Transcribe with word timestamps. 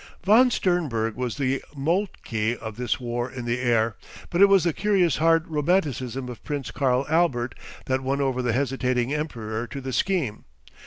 Von 0.23 0.49
Sternberg 0.49 1.13
was 1.15 1.37
the 1.37 1.63
Moltke 1.77 2.57
of 2.57 2.75
this 2.75 2.99
War 2.99 3.29
in 3.29 3.45
the 3.45 3.59
Air, 3.59 3.97
but 4.31 4.41
it 4.41 4.47
was 4.47 4.63
the 4.63 4.73
curious 4.73 5.17
hard 5.17 5.47
romanticism 5.47 6.27
of 6.27 6.43
Prince 6.43 6.71
Karl 6.71 7.05
Albert 7.07 7.53
that 7.85 8.01
won 8.01 8.19
over 8.19 8.41
the 8.41 8.51
hesitating 8.51 9.13
Emperor 9.13 9.67
to 9.67 9.79
the 9.79 9.93
scheme. 9.93 10.45